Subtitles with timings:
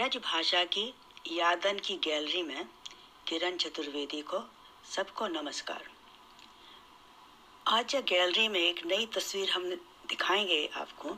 [0.00, 0.94] ब्रज भाषा की
[1.32, 2.68] यादन की गैलरी में
[3.28, 4.42] किरण चतुर्वेदी को
[4.96, 5.84] सबको नमस्कार।
[7.66, 9.70] आज गैलरी में एक नई तस्वीर हम
[10.08, 11.16] दिखाएँगे आपको।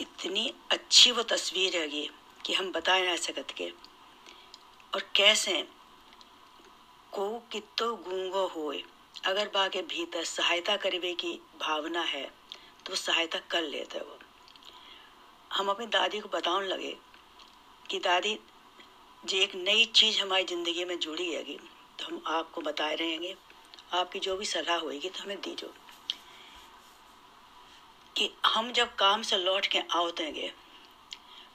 [0.00, 2.10] इतनी अच्छी वो तस्वीर है ये
[2.46, 3.46] कि हम बता ना सकत
[4.94, 5.68] और कैसे?
[7.12, 8.84] को कितो गूंगो होए।
[9.24, 12.32] अगर बा के भीतर सहायता करवे की भावना है
[12.86, 14.18] तो सहायता कर लेते वो।
[15.52, 16.96] हम अपनी दादी को बताने लगे
[17.90, 18.38] कि दादी
[19.24, 21.58] जी, एक नई चीज़ हमारी ज़िंदगी में जुड़ी हैगी
[21.98, 23.34] तो हम आपको बताए रहेंगे।
[23.94, 25.72] आपकी जो भी सलाह होगी तो हमें दीजो
[28.16, 30.52] कि हम जब काम से लौट के आवतेंगे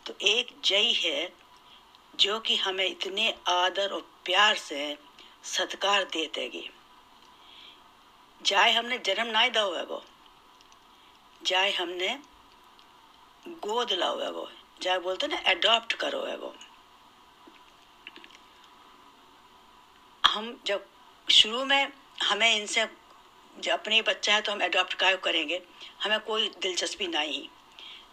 [0.05, 1.31] तो एक जय है,
[2.15, 4.97] जो कि हमें इतने आदर और प्यार से
[5.47, 6.69] सत्कार देतेगी।
[8.41, 10.03] जाए हमने जन्म ना दो है वो।
[11.41, 12.17] जाए हमने
[13.59, 14.49] गोद लाओ है वो।
[14.81, 16.53] जाए बोलते ना अडॉप्ट करो है वो।
[20.23, 20.85] हम जब
[21.27, 21.91] शुरू में
[22.23, 22.81] हमें इनसे
[23.71, 25.61] अपने बच्चा है तो हम अडॉप्ट काय करेंगे।
[26.03, 27.47] हमें कोई दिलचस्पी नहीं।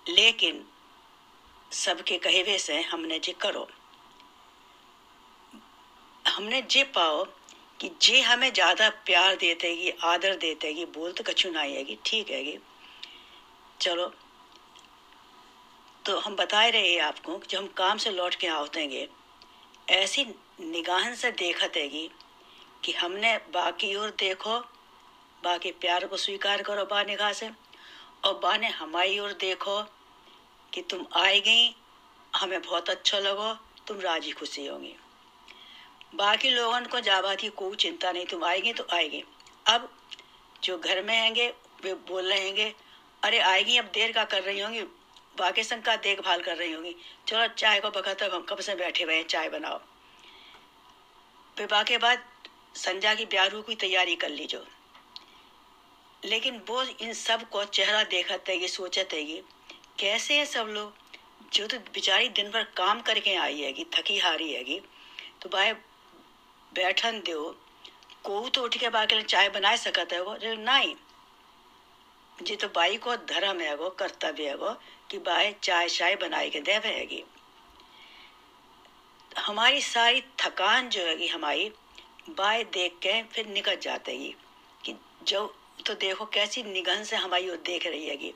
[0.09, 0.65] लेकिन
[1.73, 3.67] सबके कहेवे से हमने जे करो।
[6.25, 7.25] हमने जे पाओ
[7.81, 12.59] कि जे हमें ज़्यादा प्यार देते आदर देते बोल तो कछु ना आएगी ठीक है
[13.81, 14.13] चलो
[16.05, 19.09] तो हम बताए रहे हैं आपको कि जब हम काम से लौट के आवतेंगे
[19.91, 20.25] ऐसी
[20.61, 22.09] निगाहन से देखत हैगी
[22.85, 24.59] कि हमने बाकी और देखो,
[25.43, 27.51] बाकी प्यार को स्वीकार करो बा निगाह से,
[28.25, 29.81] और बा ने हमारी ओर देखो
[30.73, 31.75] कि तुम आए गई,
[32.33, 33.53] हमें बहुत अच्छा लगो,
[33.87, 34.95] तुम राज़ी खुशी होंगी।
[36.15, 39.25] बाकी लोगों को जावा की कोई चिंता नहीं, तुम आएगी तो आएगी।
[39.67, 39.89] अब
[40.65, 41.49] जो घर में हैंगे
[41.84, 42.72] वे बोल रहे
[43.22, 44.83] अरे आएगी, अब देर का कर रही होंगी
[45.38, 46.94] बाकी का देखभाल कर रही होंगी।
[47.28, 49.78] चलो, चाय को बखत हम कब से बैठे हुए हैं, चाय बनाओ।
[51.59, 52.25] फिर बाकी बाद
[52.75, 54.65] संजा की ब्यारू की तैयारी कर लीजो।
[56.25, 59.43] लेकिन वो इन सबको चेहरा देखा है सोचते है
[59.98, 60.94] कैसे है सब लोग,
[61.53, 64.81] जो तो बेचारी दिन भर काम करके आई हैगी, थकी हारी हैगी
[65.43, 65.72] तो भाई
[66.72, 67.50] बैठन दो
[68.25, 70.94] को तो उठ के बाकी चाय बना सकता है वो, नहीं।
[72.43, 74.71] जी तो बाई को धर्म है वो, कर्तव्य है वो,
[75.10, 77.22] कि बाई चाय चाय बनाई के दे रहेगी।
[79.38, 81.69] हमारी सारी थकान जो है हमारी
[82.28, 84.34] बाय देख के फिर निकल जातेगी,
[84.84, 85.47] कि जो
[85.87, 88.32] तो देखो कैसी निगन से हमारी वो देख रही हैगी।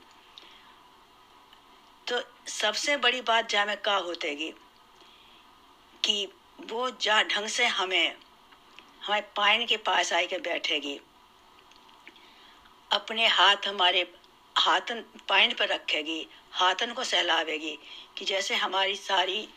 [2.07, 2.21] तो
[2.51, 4.53] सबसे बड़ी बात जा में का होतेगी,
[6.05, 6.29] कि
[6.67, 8.17] वो जा ढंग से हमें
[9.05, 11.01] हमारे पाइन के पास आई के बैठेगी
[12.93, 14.13] अपने हाथ हमारे
[14.57, 17.79] हाथन पाइन पर रखेगी, हाथन को सहलावेगी,
[18.19, 19.49] कि जैसे हमारी सारी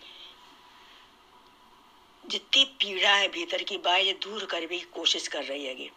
[2.30, 5.90] जितनी पीड़ा है भीतर की बाई दूर करने की कोशिश कर रही हैगी।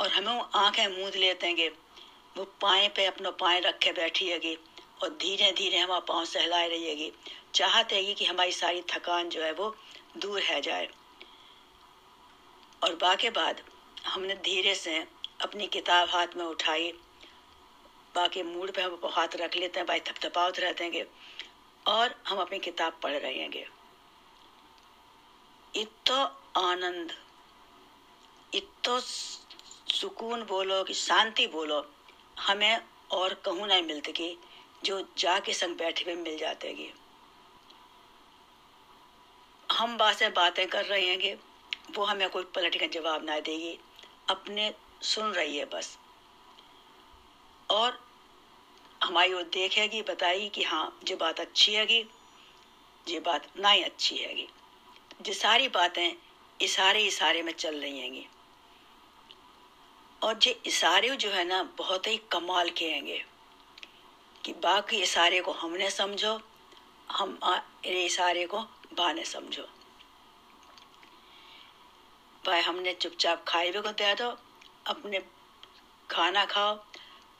[0.00, 1.70] और हमें वो आँखें मूंद लेते हैं
[2.36, 4.54] वो पाए पे अपना पाए रखे बैठी हैगी,
[5.02, 7.12] और धीरे धीरे हमारा पाँव सहलाए रही हैगी।
[7.54, 9.74] चाहते है कि हमारी सारी थकान जो है वो
[10.16, 10.88] दूर है जाए।
[12.82, 13.62] और बाके बाद
[14.06, 15.04] हमने धीरे से
[15.40, 16.92] अपनी किताब हाथ में उठाई।
[18.14, 21.06] बाकी मूड पे हम हाथ रख लेते हैं, भाई थपथपावत रहते हैं
[21.86, 23.66] और हम अपनी किताब पढ़ रहे हैं
[25.74, 26.14] इतो
[26.58, 27.12] आनंद
[28.52, 31.84] इतो सुकून बोलो कि शांति बोलो,
[32.38, 32.80] हमें
[33.10, 34.36] और कहूँ नहीं मिलती कि
[34.84, 36.92] जो जाके संग बैठे हुए मिल जाते हैं
[39.68, 41.36] हम बातें बातें कर रहे हैं
[41.96, 43.78] वो हमें कोई पलट का जवाब ना देगी।
[44.30, 45.98] अपने सुन रही है बस।
[47.70, 47.98] और
[49.02, 52.04] हमारी वो देखेगी, बताएगी कि हाँ जो बात अच्छी हैगी
[53.08, 54.48] ये बात ना ही अच्छी हैगी
[55.22, 56.12] जो सारी बातें
[56.60, 58.26] इशारे इशारे में चल रही हैंगी
[60.22, 63.24] और ये इशारे जो है ना, बहुत ही कमाल के हैंगे
[64.44, 66.40] कि। बाकी इशारे को हमने समझो,
[67.10, 67.38] हम
[67.84, 68.60] इशारे को
[68.94, 69.62] बाने समझो।
[72.44, 74.30] भाई, हमने चुपचाप खाए भी को दे दो
[74.86, 75.20] अपने
[76.10, 76.78] खाना खाओ।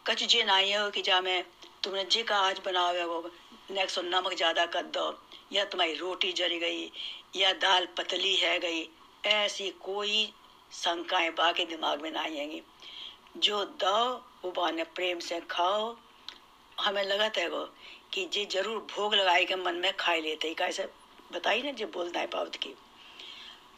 [0.06, 1.43] कच जे ना हो कि जा मैं
[1.84, 3.31] तुमने जे का आज बनाओ वो
[3.70, 5.06] नेक्स्ट नमक ज़्यादा कर दो।
[5.52, 6.90] या तुम्हारी रोटी जल गई,
[7.37, 8.88] या दाल पतली है गई,
[9.25, 10.32] ऐसी कोई
[10.72, 12.62] शंकाएँ बाकी दिमाग में ना आएँगी।
[13.37, 14.14] जो दो,
[14.44, 15.96] वो बाने प्रेम से खाओ।
[16.81, 17.64] हमें लगा था वो
[18.12, 20.88] कि जे ज़रूर भोग लगाए के मन में खाई लेते ही। कैसे?
[21.32, 22.75] बताई ना, जो बोलना है पावत की।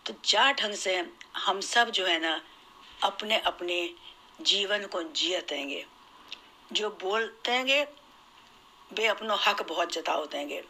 [0.06, 0.96] तो जा ढंग से
[1.36, 2.40] हम सब जो है ना
[3.02, 3.94] अपने अपने
[4.40, 5.86] जीवन को जियतेंगे
[6.72, 7.86] जो बोलते हैं
[8.92, 10.64] वे अपनो हक बहुत जताओ देंगे।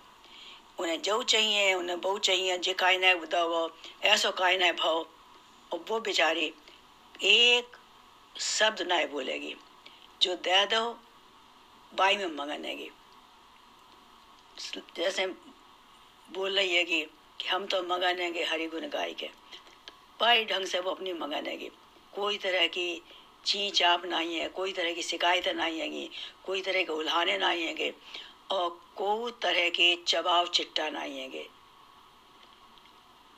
[0.79, 5.07] उन्हें जो चाहिए उन्हें बहु चाहिए जे काई न दो ऐसो काई न भाव
[5.73, 6.55] और वो बेचारी
[7.23, 7.77] एक
[8.41, 9.57] शब्द ना बोलेगी
[10.23, 10.99] जो दे दो
[11.95, 12.91] बाई में मंगनेगी।
[14.97, 15.27] जैसे
[16.33, 17.05] बोल रही है कि,
[17.41, 19.31] कि हम तो मंगानेंगे हरि गुण गाय के।
[20.21, 21.71] बाई ढंग से वो अपनी मंगानेगी।
[22.19, 23.03] कोई तरह की
[23.47, 26.09] ची चाप नहीं है, कोई तरह की शिकायतें नहीं हैगी,
[26.45, 27.93] कोई तरह के उल्हाने नहीं हैंगे
[28.51, 31.47] और कोई तरह के चबाव चिट्टा नहीं हैंगे।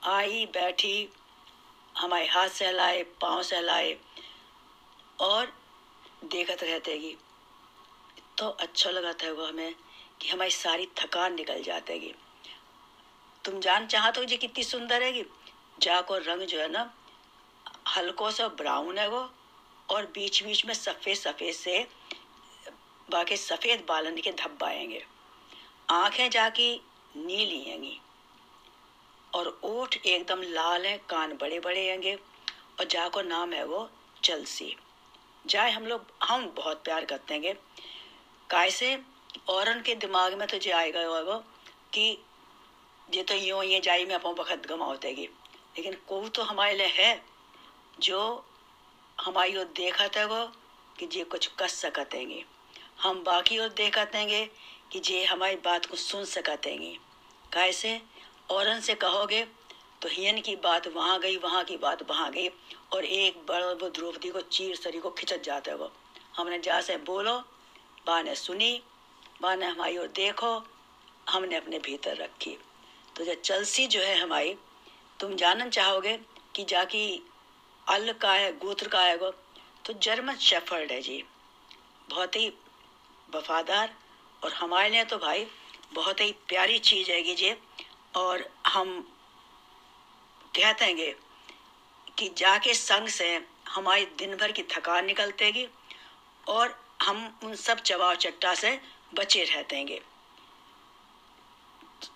[0.02, 1.08] आई बैठी,
[1.94, 3.96] हमारे हाथ सहलाए पाँव सहलाए
[5.20, 5.52] और
[6.24, 7.16] देखत रहते गी
[8.38, 9.74] तो अच्छा लगा था वो हमें
[10.20, 12.14] कि हमारी सारी थकान निकल जातेगी
[13.44, 15.24] तुम जान चाहते हो जी कितनी सुंदर है
[15.82, 16.90] जाको रंग जो है ना
[17.86, 19.28] हल्को सा ब्राउन है वो,
[19.88, 21.86] और बीच बीच में सफ़ेद सफ़ेद से,
[23.08, 25.02] बाकी सफ़ेद बालन के धब्बा आएँगे।
[25.88, 26.72] आँखें जाकी
[27.16, 27.96] नीली हैंगी,
[29.32, 32.14] और ओठ एकदम लाल है, कान बड़े बड़े हैंगे,
[32.80, 33.88] और जाको नाम है वो
[34.24, 34.74] चलसी
[35.44, 37.54] जाए हम लोग, हम बहुत प्यार करते हैं।
[38.50, 38.98] कैसे
[39.48, 41.36] और के दिमाग में तो जो आएगा वो
[41.94, 42.02] कि
[43.08, 47.29] ये तो यूँ ये जाई में अपन वक्त गमाओतेगी लेकिन को तो हमारे लिए है।
[47.98, 48.44] जो
[49.18, 50.44] हमारी ओर देखा था वो
[50.98, 52.44] कि जे कुछ कर सकतेंगे
[53.02, 54.50] हम बाकी ओर देखा देंगे
[54.92, 56.96] कि जे हमारी बात को सुन सकतेंगे
[57.52, 58.00] कैसे?
[58.50, 59.44] औरन से कहोगे
[60.02, 62.48] तो हियन की बात वहाँ गई, वहाँ की बात वहाँ गई,
[62.92, 65.92] और एक बड़ वो द्रौपदी को, चीर सरी को खिंचत जाते वो।
[66.36, 67.38] हमने जा से बोलो
[68.06, 68.82] बा ने सुनी
[69.42, 70.62] बा ने हमारी ओर देखो,
[71.28, 72.58] हमने अपने भीतर रखी।
[73.16, 74.56] तो जो चलसी जो है हमारी,
[75.20, 76.18] तुम जानन चाहोगे
[76.54, 77.29] कि जाकी
[77.90, 79.30] अल का है, गोत्र का है वो
[79.84, 81.22] तो जर्मन शेफर्ड है जी।
[82.10, 82.48] बहुत ही
[83.34, 83.94] वफादार
[84.42, 85.46] और हमारे लिए तो भाई
[85.94, 87.54] बहुत ही प्यारी चीज़ है जी।
[88.16, 89.00] और हम
[90.54, 91.14] कहते हैं
[92.18, 93.28] कि जाके संग से
[93.68, 95.66] हमारी दिन भर की थकान निकलतेगी
[96.46, 98.78] और हम उन सब चबाव चट्टा से
[99.14, 100.00] बचे रहते हैं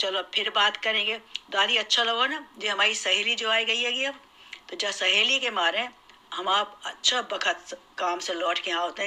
[0.01, 1.17] चलो, फिर बात करेंगे।
[1.51, 4.21] दादी अच्छा लगा ना जी हमारी सहेली जो आई गई है अब।
[4.71, 5.89] तो जहाँ सहेली के मारे,
[6.35, 9.03] हम आप अच्छा बखत काम से लौट के यहाँ होते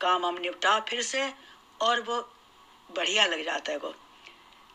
[0.00, 1.32] काम हम निपटा फिर से,
[1.80, 2.20] और वो
[2.96, 3.94] बढ़िया लग जाता है वो।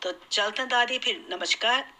[0.01, 1.93] तो चलते दादी, फिर नमस्कार।